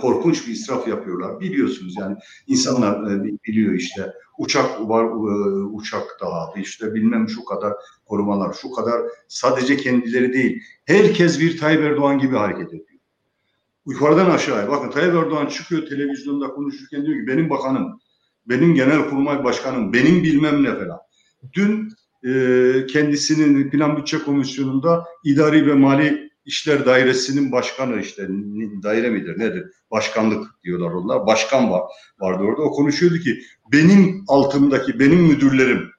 korkunç 0.00 0.46
bir 0.46 0.52
israf 0.52 0.88
yapıyorlar. 0.88 1.40
Biliyorsunuz 1.40 1.94
yani 1.98 2.16
insanlar 2.46 3.10
e, 3.10 3.24
biliyor 3.46 3.72
işte 3.72 4.12
uçak 4.40 4.88
var 4.88 5.04
e, 5.04 5.64
uçak 5.64 6.16
daha 6.20 6.52
işte 6.56 6.94
bilmem 6.94 7.28
şu 7.28 7.44
kadar 7.44 7.72
korumalar 8.06 8.52
şu 8.52 8.70
kadar 8.70 9.02
sadece 9.28 9.76
kendileri 9.76 10.32
değil 10.32 10.62
herkes 10.84 11.40
bir 11.40 11.58
Tayyip 11.58 11.82
Erdoğan 11.82 12.18
gibi 12.18 12.36
hareket 12.36 12.68
ediyor. 12.68 13.00
Yukarıdan 13.86 14.30
aşağıya 14.30 14.68
bakın 14.68 14.90
Tayyip 14.90 15.14
Erdoğan 15.14 15.46
çıkıyor 15.46 15.86
televizyonda 15.86 16.48
konuşurken 16.48 17.06
diyor 17.06 17.20
ki 17.20 17.26
benim 17.26 17.50
bakanım 17.50 18.00
benim 18.46 18.74
genel 18.74 19.10
kurmay 19.10 19.44
başkanım 19.44 19.92
benim 19.92 20.22
bilmem 20.22 20.62
ne 20.62 20.74
falan. 20.74 20.98
Dün 21.52 21.92
e, 22.24 22.32
kendisinin 22.86 23.70
plan 23.70 23.96
bütçe 23.96 24.18
komisyonunda 24.18 25.04
idari 25.24 25.66
ve 25.66 25.74
mali 25.74 26.29
İşler 26.50 26.86
Dairesi'nin 26.86 27.52
başkanı 27.52 28.00
işte 28.00 28.28
daire 28.82 29.10
midir 29.10 29.38
nedir? 29.38 29.70
Başkanlık 29.90 30.46
diyorlar 30.64 30.90
onlar. 30.90 31.26
Başkan 31.26 31.70
var 31.70 31.82
vardı 32.20 32.42
orada. 32.42 32.62
O 32.62 32.70
konuşuyordu 32.70 33.18
ki 33.18 33.42
benim 33.72 34.24
altımdaki 34.28 34.98
benim 34.98 35.20
müdürlerim, 35.20 35.90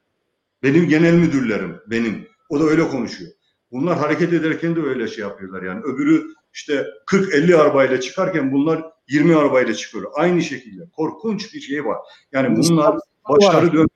benim 0.63 0.88
genel 0.88 1.13
müdürlerim 1.13 1.77
benim. 1.88 2.27
O 2.50 2.60
da 2.60 2.63
öyle 2.63 2.88
konuşuyor. 2.88 3.31
Bunlar 3.72 3.98
hareket 3.98 4.34
ederken 4.34 4.75
de 4.75 4.81
öyle 4.81 5.08
şey 5.08 5.22
yapıyorlar 5.22 5.63
yani. 5.63 5.81
Öbürü 5.84 6.24
işte 6.53 6.86
40-50 7.08 7.55
arabayla 7.55 8.01
çıkarken 8.01 8.51
bunlar 8.51 8.84
20 9.10 9.36
arabayla 9.36 9.74
çıkıyor. 9.74 10.12
Aynı 10.13 10.41
şekilde 10.41 10.84
korkunç 10.96 11.53
bir 11.53 11.60
şey 11.60 11.86
var. 11.86 11.98
Yani 12.31 12.58
bunlar 12.58 12.96
başları 13.29 13.74
dön 13.74 13.88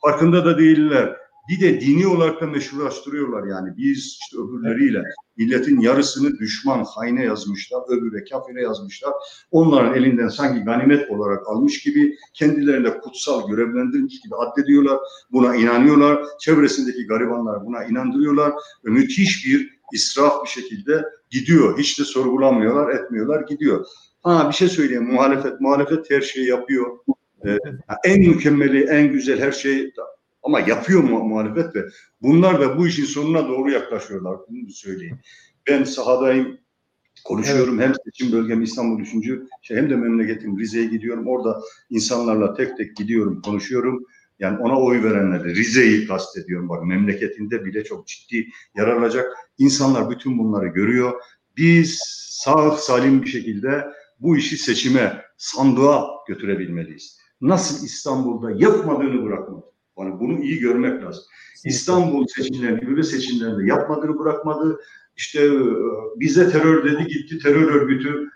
farkında 0.00 0.44
da 0.44 0.58
değiller. 0.58 1.16
Bir 1.48 1.60
de 1.60 1.80
dini 1.80 2.06
olarak 2.06 2.40
da 2.40 2.46
meşrulaştırıyorlar 2.46 3.46
yani. 3.46 3.76
Biz 3.76 4.18
işte 4.22 4.36
öbürleriyle 4.36 5.02
milletin 5.36 5.80
yarısını 5.80 6.38
düşman 6.38 6.84
haine 6.84 7.24
yazmışlar, 7.24 7.82
öbürü 7.88 8.24
kafire 8.24 8.62
yazmışlar. 8.62 9.12
Onların 9.50 9.94
elinden 9.94 10.28
sanki 10.28 10.64
ganimet 10.64 11.10
olarak 11.10 11.48
almış 11.48 11.82
gibi 11.82 12.16
kendilerine 12.34 12.98
kutsal 12.98 13.48
görevlendirilmiş 13.48 14.20
gibi 14.20 14.34
addediyorlar. 14.34 14.98
Buna 15.32 15.56
inanıyorlar. 15.56 16.24
Çevresindeki 16.40 17.06
garibanlar 17.06 17.66
buna 17.66 17.84
inandırıyorlar. 17.84 18.52
Ve 18.84 18.90
müthiş 18.90 19.46
bir 19.46 19.76
israf 19.92 20.44
bir 20.44 20.48
şekilde 20.48 21.04
gidiyor. 21.30 21.78
Hiç 21.78 21.98
de 21.98 22.04
sorgulamıyorlar, 22.04 22.94
etmiyorlar, 22.94 23.40
gidiyor. 23.40 23.86
Ha 24.22 24.48
bir 24.48 24.54
şey 24.54 24.68
söyleyeyim. 24.68 25.12
Muhalefet, 25.12 25.60
muhalefet 25.60 26.10
her 26.10 26.20
şeyi 26.20 26.48
yapıyor. 26.48 26.98
Ee, 27.46 27.58
en 28.04 28.20
mükemmeli, 28.20 28.84
en 28.84 29.12
güzel 29.12 29.40
her 29.40 29.52
şey 29.52 29.92
ama 30.46 30.60
yapıyor 30.60 31.02
mu 31.02 31.24
muhalefet 31.24 31.76
ve 31.76 31.84
bunlar 32.22 32.60
da 32.60 32.78
bu 32.78 32.86
işin 32.86 33.04
sonuna 33.04 33.48
doğru 33.48 33.70
yaklaşıyorlar. 33.70 34.38
Bunu 34.48 34.70
söyleyeyim. 34.70 35.18
Ben 35.68 35.84
sahadayım, 35.84 36.58
konuşuyorum. 37.24 37.80
Evet. 37.80 37.88
Hem 37.88 37.94
seçim 38.04 38.32
bölgem 38.32 38.62
İstanbul 38.62 39.00
3. 39.00 39.12
Şey, 39.62 39.76
hem 39.76 39.90
de 39.90 39.96
memleketim 39.96 40.58
Rize'ye 40.58 40.86
gidiyorum. 40.86 41.26
Orada 41.26 41.60
insanlarla 41.90 42.54
tek 42.54 42.76
tek 42.76 42.96
gidiyorum, 42.96 43.42
konuşuyorum. 43.42 44.06
Yani 44.38 44.58
ona 44.58 44.80
oy 44.80 45.02
verenleri, 45.02 45.54
Rize'yi 45.54 46.06
kastediyorum. 46.06 46.68
Bak 46.68 46.84
memleketinde 46.84 47.64
bile 47.64 47.84
çok 47.84 48.06
ciddi 48.06 48.46
yararlanacak. 48.76 49.32
İnsanlar 49.58 50.10
bütün 50.10 50.38
bunları 50.38 50.66
görüyor. 50.66 51.12
Biz 51.56 51.98
sağ 52.30 52.70
salim 52.70 53.22
bir 53.22 53.28
şekilde 53.28 53.84
bu 54.20 54.36
işi 54.36 54.58
seçime, 54.58 55.22
sandığa 55.36 56.06
götürebilmeliyiz. 56.28 57.18
Nasıl 57.40 57.86
İstanbul'da 57.86 58.50
yapmadığını 58.50 59.24
bırakmadı. 59.24 59.75
Yani 59.98 60.20
bunu 60.20 60.40
iyi 60.42 60.58
görmek 60.58 61.02
lazım. 61.02 61.24
İstanbul 61.64 62.26
seçimlerini, 62.26 62.80
İBB 62.80 63.02
seçimlerinde 63.02 63.70
yapmadığını 63.70 64.18
bırakmadı. 64.18 64.80
İşte 65.16 65.44
e, 65.44 65.50
bize 66.16 66.50
terör 66.50 66.84
dedi 66.84 67.06
gitti 67.06 67.38
terör 67.38 67.74
örgütü 67.74 68.30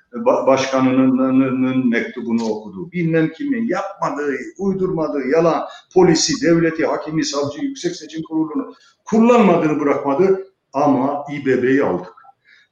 başkanının 0.47 1.89
mektubunu 1.89 2.45
okudu. 2.45 2.93
Bilmem 2.93 3.33
kimin 3.33 3.69
yapmadığı, 3.69 4.35
uydurmadığı, 4.59 5.29
yalan 5.29 5.65
polisi, 5.95 6.47
devleti, 6.47 6.87
hakimi, 6.87 7.25
savcı, 7.25 7.61
yüksek 7.65 7.97
seçim 7.97 8.23
kurulunu 8.23 8.75
kullanmadığını 9.05 9.81
bırakmadı 9.81 10.47
ama 10.73 11.25
İBB'yi 11.33 11.83
aldık. 11.83 12.13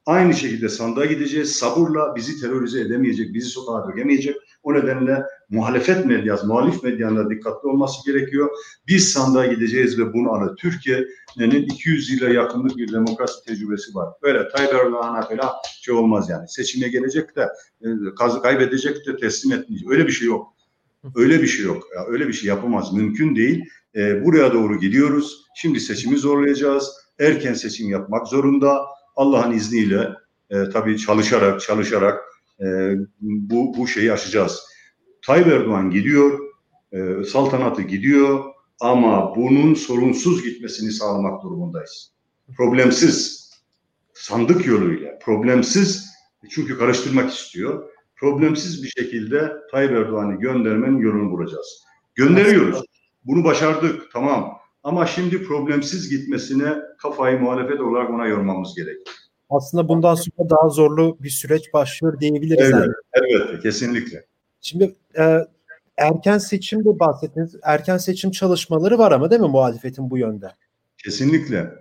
Aynı 0.07 0.35
şekilde 0.35 0.69
sandığa 0.69 1.05
gideceğiz. 1.05 1.53
Sabırla 1.53 2.17
bizi 2.17 2.41
terörize 2.41 2.81
edemeyecek, 2.81 3.35
bizi 3.35 3.49
sokağa 3.49 3.89
dökemeyecek. 3.89 4.37
O 4.69 4.75
nedenle 4.75 5.23
muhalefet 5.51 6.07
medyası, 6.07 6.47
muhalif 6.47 6.83
medyanın 6.83 7.31
dikkatli 7.31 7.69
olması 7.69 8.13
gerekiyor. 8.13 8.51
Biz 8.87 9.13
sandığa 9.13 9.47
gideceğiz 9.47 9.99
ve 9.99 10.13
bunu 10.13 10.33
alır. 10.33 10.57
Türkiye'nin 10.57 11.63
200 11.63 12.11
yıla 12.11 12.29
yakınlık 12.29 12.77
bir 12.77 12.93
demokrasi 12.93 13.45
tecrübesi 13.45 13.95
var. 13.95 14.09
Böyle 14.23 14.49
Tayyip 14.49 14.75
Erdoğan'a 14.75 15.23
falan 15.23 15.51
şey 15.81 15.95
olmaz 15.95 16.29
yani. 16.31 16.49
Seçime 16.49 16.89
gelecek 16.89 17.37
de 17.37 17.49
e, 17.83 17.89
kaybedecek 18.43 19.07
de 19.07 19.17
teslim 19.17 19.53
etmeyecek. 19.53 19.91
Öyle 19.91 20.07
bir 20.07 20.13
şey 20.13 20.29
yok. 20.29 20.55
Öyle 21.15 21.43
bir 21.43 21.47
şey 21.47 21.65
yok. 21.65 21.83
Ya, 21.97 22.05
öyle 22.09 22.29
bir 22.29 22.33
şey 22.33 22.49
yapamaz. 22.49 22.93
Mümkün 22.93 23.37
değil. 23.37 23.65
E, 23.97 24.25
buraya 24.25 24.53
doğru 24.53 24.81
gidiyoruz. 24.81 25.45
Şimdi 25.57 25.81
seçimi 25.81 26.19
zorlayacağız. 26.19 26.93
Erken 27.21 27.55
seçim 27.55 27.91
yapmak 27.91 28.29
zorunda. 28.29 28.81
Allah'ın 29.17 29.53
izniyle 29.53 30.09
e, 30.51 30.69
tabii 30.69 30.99
çalışarak 30.99 31.61
çalışarak 31.61 32.29
e, 32.61 32.95
bu, 33.21 33.75
bu 33.77 33.89
şeyi 33.89 34.13
aşacağız. 34.13 34.61
Tayyip 35.27 35.47
Erdoğan 35.47 35.91
gidiyor, 35.91 36.39
e, 36.93 37.25
saltanatı 37.25 37.83
gidiyor 37.83 38.45
ama 38.81 39.37
bunun 39.37 39.75
sorunsuz 39.75 40.45
gitmesini 40.45 40.93
sağlamak 40.93 41.43
durumundayız. 41.43 42.13
Problemsiz, 42.57 43.51
sandık 44.15 44.67
yoluyla, 44.67 45.19
problemsiz 45.19 46.09
çünkü 46.51 46.79
karıştırmak 46.79 47.31
istiyor. 47.31 47.89
problemsiz 48.17 48.83
bir 48.83 48.89
şekilde 48.89 49.53
Tayyip 49.71 49.93
Erdoğan'ı 49.93 50.35
göndermenin 50.35 50.99
yolunu 50.99 51.31
bulacağız. 51.31 51.85
Gönderiyoruz. 52.15 52.83
Bunu 53.25 53.45
başardık 53.45 54.13
tamam. 54.13 54.59
Ama 54.83 55.07
şimdi 55.07 55.43
problemsiz 55.43 56.11
gitmesine 56.11 56.77
kafayı 56.99 57.41
muhalefet 57.41 57.81
olarak 57.81 58.11
ona 58.11 58.27
yormamız 58.27 58.75
gerekiyor. 58.77 59.17
Aslında 59.51 59.89
bundan 59.89 60.15
sonra 60.15 60.51
daha 60.51 60.69
zorlu 60.69 61.17
bir 61.21 61.31
süreç 61.31 61.73
başlıyor 61.73 62.21
diyebiliriz. 62.21 62.71
Evet, 62.73 62.91
evet 63.15 63.63
kesinlikle. 63.63 64.25
Şimdi 64.61 64.95
e, 65.19 65.39
erken 65.97 66.39
seçimde 66.39 66.99
bahsettiniz. 66.99 67.57
Erken 67.63 67.97
seçim 67.97 68.31
çalışmaları 68.31 68.99
var 68.99 69.13
ama 69.13 69.31
değil 69.31 69.43
mi 69.43 69.49
muhalefetin 69.49 70.11
bu 70.11 70.19
yönde? 70.19 70.47
Kesinlikle. 71.05 71.75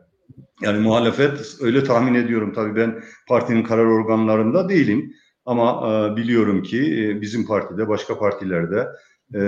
Yani 0.61 0.79
muhalefet 0.79 1.55
öyle 1.61 1.83
tahmin 1.83 2.13
ediyorum 2.13 2.53
tabii 2.53 2.75
ben 2.75 3.03
partinin 3.27 3.63
karar 3.63 3.85
organlarında 3.85 4.69
değilim 4.69 5.13
ama 5.45 5.89
e, 5.89 6.15
biliyorum 6.15 6.63
ki 6.63 6.77
e, 6.77 7.21
bizim 7.21 7.45
partide 7.45 7.87
başka 7.87 8.19
partilerde 8.19 8.87
e, 9.33 9.39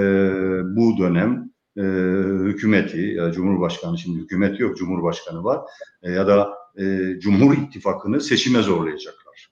bu 0.76 0.98
dönem 0.98 1.50
e, 1.78 1.82
hükümeti 2.50 3.02
ya 3.02 3.32
Cumhurbaşkanı 3.32 3.98
şimdi 3.98 4.20
hükümet 4.20 4.60
yok 4.60 4.78
Cumhurbaşkanı 4.78 5.44
var 5.44 5.60
e, 6.04 6.12
ya 6.12 6.28
da 6.28 6.59
e, 6.78 7.16
Cumhur 7.20 7.58
İttifakı'nı 7.58 8.22
seçime 8.22 8.62
zorlayacaklar. 8.62 9.50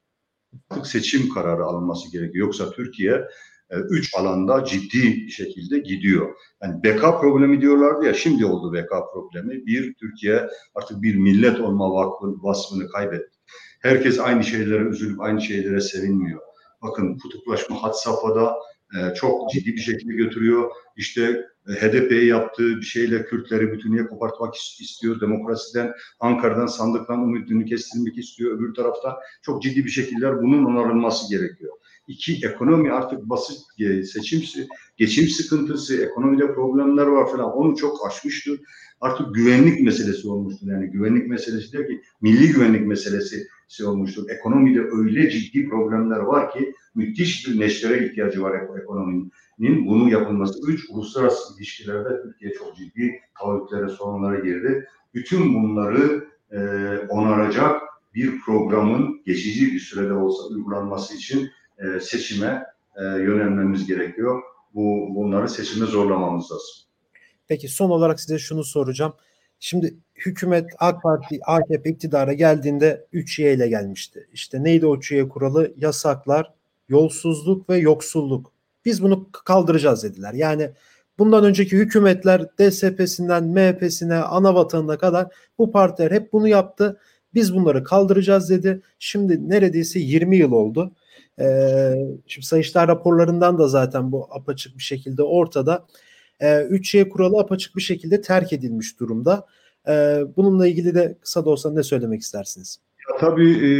Artık 0.69 0.87
seçim 0.87 1.29
kararı 1.29 1.63
alınması 1.63 2.11
gerekiyor. 2.11 2.45
Yoksa 2.45 2.71
Türkiye 2.71 3.27
e, 3.69 3.75
üç 3.75 4.15
alanda 4.15 4.65
ciddi 4.65 5.31
şekilde 5.31 5.79
gidiyor. 5.79 6.35
Yani 6.63 6.83
beka 6.83 7.19
problemi 7.19 7.61
diyorlardı 7.61 8.05
ya 8.05 8.13
şimdi 8.13 8.45
oldu 8.45 8.73
beka 8.73 9.05
problemi. 9.13 9.65
Bir, 9.65 9.93
Türkiye 9.93 10.47
artık 10.75 11.01
bir 11.01 11.15
millet 11.15 11.59
olma 11.59 11.93
vakfı, 11.93 12.43
vasfını 12.43 12.87
kaybetti. 12.87 13.37
Herkes 13.81 14.19
aynı 14.19 14.43
şeylere 14.43 14.83
üzülüp 14.83 15.21
aynı 15.21 15.41
şeylere 15.41 15.81
sevinmiyor. 15.81 16.41
Bakın 16.81 17.17
kutuplaşma 17.17 17.83
had 17.83 17.93
safhada 17.93 18.55
e, 18.95 19.13
çok 19.13 19.51
ciddi 19.51 19.73
bir 19.73 19.81
şekilde 19.81 20.13
götürüyor. 20.13 20.71
İşte 20.97 21.45
e, 21.67 21.71
HDP'yi 21.71 22.27
yaptığı 22.27 22.77
bir 22.77 22.85
şeyle 22.85 23.25
Kürtleri 23.25 23.71
bütünüye 23.71 24.07
kopartmak 24.07 24.55
istiyor. 24.55 25.21
Demokrasiden, 25.21 25.93
Ankara'dan, 26.19 26.67
sandıktan 26.67 27.19
umudunu 27.19 27.65
kestirmek 27.65 28.17
istiyor. 28.17 28.57
Öbür 28.57 28.73
tarafta 28.73 29.17
çok 29.41 29.63
ciddi 29.63 29.85
bir 29.85 29.89
şekilde 29.89 30.41
bunun 30.41 30.65
onarılması 30.65 31.29
gerekiyor. 31.29 31.73
İki, 32.07 32.39
ekonomi 32.45 32.91
artık 32.91 33.29
basit 33.29 33.59
seçim, 34.13 34.43
geçim 34.97 35.27
sıkıntısı, 35.27 36.03
ekonomide 36.03 36.53
problemler 36.53 37.05
var 37.05 37.31
falan. 37.31 37.51
Onu 37.57 37.75
çok 37.75 38.07
aşmıştı. 38.07 38.51
Artık 39.01 39.35
güvenlik 39.35 39.81
meselesi 39.81 40.27
olmuştur. 40.27 40.67
Yani 40.67 40.87
güvenlik 40.87 41.27
meselesi 41.27 41.73
der 41.73 41.87
ki 41.87 42.01
milli 42.21 42.47
güvenlik 42.47 42.87
meselesi 42.87 43.47
olmuştur. 43.85 44.29
Ekonomide 44.29 44.81
öyle 44.81 45.29
ciddi 45.29 45.69
problemler 45.69 46.19
var 46.19 46.51
ki 46.51 46.73
müthiş 46.95 47.47
bir 47.47 47.59
neştere 47.59 48.05
ihtiyacı 48.05 48.41
var 48.41 48.79
ekonominin. 48.81 49.87
Bunu 49.87 50.09
yapılması. 50.09 50.71
Üç, 50.71 50.89
uluslararası 50.89 51.57
ilişkilerde 51.57 52.21
Türkiye 52.23 52.53
çok 52.53 52.77
ciddi 52.77 53.19
taahhütlere, 53.39 53.89
sorunlara 53.89 54.39
girdi. 54.39 54.87
Bütün 55.13 55.53
bunları 55.53 56.27
e, 56.51 56.57
onaracak 57.09 57.81
bir 58.15 58.41
programın 58.41 59.21
geçici 59.25 59.73
bir 59.73 59.79
sürede 59.79 60.13
olsa 60.13 60.47
uygulanması 60.47 61.15
için 61.15 61.49
e, 61.77 61.99
seçime 61.99 62.65
e, 62.95 63.03
yönelmemiz 63.03 63.87
gerekiyor. 63.87 64.41
Bu 64.73 65.15
bunları 65.15 65.49
seçime 65.49 65.85
zorlamamız 65.85 66.51
lazım. 66.51 66.87
Peki 67.47 67.67
son 67.67 67.89
olarak 67.89 68.19
size 68.19 68.39
şunu 68.39 68.63
soracağım. 68.63 69.13
Şimdi 69.59 69.97
hükümet 70.15 70.69
AK 70.79 71.03
Parti 71.03 71.39
AKP 71.45 71.89
iktidara 71.89 72.33
geldiğinde 72.33 73.05
3Y 73.13 73.55
ile 73.55 73.67
gelmişti. 73.67 74.27
İşte 74.33 74.63
neydi 74.63 74.85
o 74.85 74.95
3Y 74.95 75.29
kuralı? 75.29 75.73
Yasaklar, 75.77 76.53
yolsuzluk 76.89 77.69
ve 77.69 77.77
yoksulluk. 77.77 78.51
Biz 78.85 79.03
bunu 79.03 79.29
kaldıracağız 79.31 80.03
dediler. 80.03 80.33
Yani 80.33 80.69
bundan 81.19 81.43
önceki 81.43 81.77
hükümetler 81.77 82.45
DSP'sinden 82.59 83.43
MHP'sine, 83.43 84.15
ana 84.15 84.55
vatanına 84.55 84.97
kadar 84.97 85.27
bu 85.57 85.71
partiler 85.71 86.11
hep 86.11 86.33
bunu 86.33 86.47
yaptı. 86.47 86.99
Biz 87.33 87.55
bunları 87.55 87.83
kaldıracağız 87.83 88.49
dedi. 88.49 88.81
Şimdi 88.99 89.49
neredeyse 89.49 89.99
20 89.99 90.37
yıl 90.37 90.51
oldu. 90.51 90.91
Ee, 91.39 91.93
şimdi 92.27 92.47
Sayıştay 92.47 92.87
raporlarından 92.87 93.57
da 93.57 93.67
zaten 93.67 94.11
bu 94.11 94.27
apaçık 94.31 94.77
bir 94.77 94.83
şekilde 94.83 95.23
ortada. 95.23 95.85
Ee, 96.39 96.45
3Y 96.45 97.09
kuralı 97.09 97.39
apaçık 97.39 97.75
bir 97.75 97.81
şekilde 97.81 98.21
terk 98.21 98.53
edilmiş 98.53 98.99
durumda. 98.99 99.45
Ee, 99.87 100.23
bununla 100.37 100.67
ilgili 100.67 100.95
de 100.95 101.17
kısa 101.21 101.45
da 101.45 101.49
olsa 101.49 101.73
ne 101.73 101.83
söylemek 101.83 102.21
istersiniz? 102.21 102.79
Ya, 103.09 103.17
tabii 103.17 103.51
e, 103.51 103.71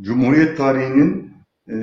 Cumhuriyet 0.00 0.56
tarihinin 0.56 1.32
e, 1.68 1.74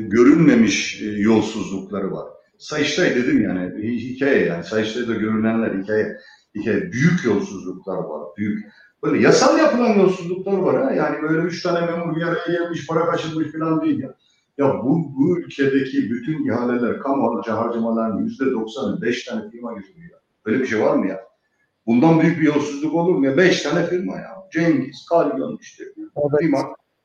görünmemiş 0.00 1.02
e, 1.02 1.06
yolsuzlukları 1.06 2.12
var. 2.12 2.26
Sayıştay 2.58 3.16
dedim 3.16 3.42
yani 3.42 3.82
hikaye 3.82 4.44
yani 4.46 4.64
Sayıştay'da 4.64 5.14
görünenler 5.14 5.82
hikaye 5.82 6.16
hikaye 6.54 6.92
büyük 6.92 7.24
yolsuzluklar 7.24 7.96
var 7.96 8.26
büyük 8.36 8.64
böyle 9.02 9.22
yasal 9.22 9.58
yapılan 9.58 9.98
yolsuzluklar 9.98 10.52
var 10.52 10.84
ha 10.84 10.92
yani 10.92 11.22
böyle 11.22 11.42
üç 11.42 11.62
tane 11.62 11.86
memur 11.86 12.16
bir 12.16 12.22
araya 12.22 12.52
gelmiş 12.52 12.86
para 12.86 13.10
kaçırmış 13.10 13.52
falan 13.52 13.82
değil 13.82 13.98
ya. 13.98 14.14
Ya 14.62 14.82
bu, 14.84 15.16
bu 15.16 15.38
ülkedeki 15.38 16.10
bütün 16.10 16.48
ihaleler, 16.48 17.00
kamu 17.00 17.42
harcamaların 17.46 18.18
yüzde 18.18 18.52
doksanı 18.52 19.02
beş 19.02 19.24
tane 19.24 19.50
firma 19.50 19.72
götürüyor. 19.72 20.20
Böyle 20.46 20.60
bir 20.60 20.66
şey 20.66 20.80
var 20.80 20.96
mı 20.96 21.06
ya? 21.06 21.20
Bundan 21.86 22.20
büyük 22.20 22.40
bir 22.40 22.46
yolsuzluk 22.46 22.94
olur 22.94 23.14
mu 23.14 23.26
ya? 23.26 23.36
Beş 23.36 23.62
tane 23.62 23.86
firma 23.86 24.16
ya. 24.16 24.30
Cengiz, 24.52 25.06
Kalyon 25.08 25.58
işte. 25.60 25.84
Evet. 25.96 26.40
Firma. 26.40 26.58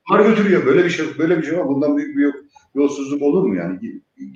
Bunlar 0.10 0.30
götürüyor. 0.30 0.66
Böyle 0.66 0.86
bir 0.86 0.90
şey 0.90 1.06
böyle 1.18 1.38
bir 1.38 1.44
şey 1.44 1.58
var. 1.58 1.68
Bundan 1.68 1.98
büyük 1.98 2.18
bir 2.18 2.36
yolsuzluk 2.76 3.22
olur 3.22 3.44
mu 3.44 3.56
yani? 3.56 3.80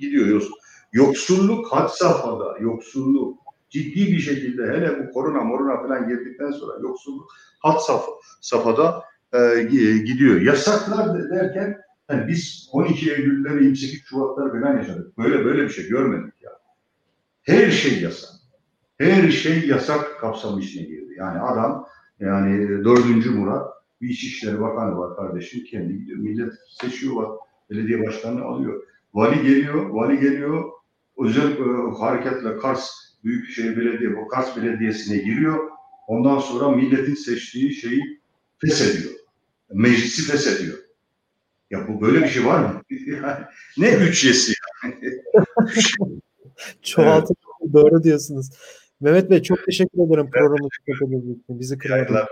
Gidiyor 0.00 0.26
yolsuzluk. 0.26 0.58
Yoksulluk 0.92 1.72
had 1.72 1.88
safhada, 1.88 2.58
yoksulluk 2.60 3.38
ciddi 3.70 4.06
bir 4.06 4.18
şekilde 4.18 4.62
hele 4.62 4.98
bu 4.98 5.12
korona 5.12 5.44
morona 5.44 5.82
falan 5.82 6.08
girdikten 6.08 6.50
sonra 6.50 6.72
yoksulluk 6.82 7.30
had 7.58 7.78
saf, 7.78 8.04
safhada 8.40 9.04
e, 9.34 9.62
gidiyor. 10.06 10.40
Yasaklar 10.40 11.30
derken 11.30 11.78
yani 12.10 12.28
biz 12.28 12.68
12 12.72 13.12
Eylül'leri 13.12 13.64
28 13.64 14.02
Şubat'ları 14.04 14.52
falan 14.52 14.76
yaşadık. 14.76 15.18
Böyle 15.18 15.44
böyle 15.44 15.62
bir 15.62 15.68
şey 15.68 15.88
görmedik 15.88 16.42
ya. 16.42 16.50
Her 17.42 17.70
şey 17.70 18.02
yasak. 18.02 18.30
Her 18.98 19.30
şey 19.30 19.66
yasak 19.66 20.20
kapsamı 20.20 20.60
içine 20.60 20.82
girdi. 20.82 21.14
Yani 21.18 21.40
adam 21.40 21.86
yani 22.20 22.68
dördüncü 22.84 23.30
Murat 23.30 23.72
bir 24.00 24.08
İçişleri 24.08 24.60
Bakanı 24.60 24.98
var 24.98 25.16
kardeşim 25.16 25.64
kendi 25.64 25.98
gidiyor. 25.98 26.18
Millet 26.18 26.52
seçiyor 26.80 27.14
var. 27.14 27.28
Belediye 27.70 28.06
başkanı 28.06 28.44
alıyor. 28.44 28.82
Vali 29.14 29.42
geliyor, 29.42 29.88
vali 29.90 30.20
geliyor. 30.20 30.70
Özel 31.18 31.50
e, 31.50 31.96
hareketle 31.98 32.56
Kars 32.56 32.90
Büyükşehir 33.24 33.76
Belediye, 33.76 34.10
Kars 34.30 34.56
Belediyesi'ne 34.56 35.18
giriyor. 35.18 35.70
Ondan 36.06 36.38
sonra 36.38 36.76
milletin 36.76 37.14
seçtiği 37.14 37.74
şeyi 37.74 38.20
feshediyor. 38.58 39.12
Meclisi 39.72 40.32
feshediyor. 40.32 40.78
Ya 41.72 41.88
bu 41.88 42.00
böyle 42.00 42.22
bir 42.22 42.28
şey 42.28 42.46
var 42.46 42.58
mı? 42.58 42.82
ne 43.78 43.92
üçyesi 43.92 44.52
yani? 44.84 44.94
Çoğaltı 46.82 47.34
evet. 47.62 47.72
doğru 47.72 48.02
diyorsunuz. 48.02 48.50
Mehmet 49.00 49.30
Bey 49.30 49.42
çok 49.42 49.64
teşekkür 49.66 50.06
ederim 50.06 50.30
programı 50.30 50.68
katıldığınız 50.86 51.24
için. 51.24 51.60
Bizi 51.60 51.78
kırmadınız. 51.78 52.26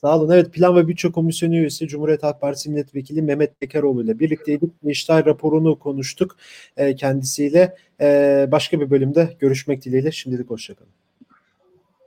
Sağ 0.00 0.18
olun. 0.18 0.30
Evet 0.30 0.52
Plan 0.52 0.76
ve 0.76 0.88
Bütçe 0.88 1.12
Komisyonu 1.12 1.56
üyesi 1.56 1.88
Cumhuriyet 1.88 2.22
Halk 2.22 2.40
Partisi 2.40 2.70
Milletvekili 2.70 3.22
Mehmet 3.22 3.62
Bekaroğlu 3.62 4.04
ile 4.04 4.18
birlikteydik. 4.18 4.72
İştah 4.82 5.26
raporunu 5.26 5.78
konuştuk 5.78 6.36
e, 6.76 6.94
kendisiyle. 6.94 7.76
E, 8.00 8.48
başka 8.52 8.80
bir 8.80 8.90
bölümde 8.90 9.36
görüşmek 9.38 9.84
dileğiyle. 9.84 10.12
Şimdilik 10.12 10.50
hoşçakalın. 10.50 10.97